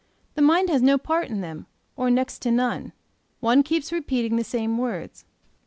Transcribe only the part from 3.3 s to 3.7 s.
one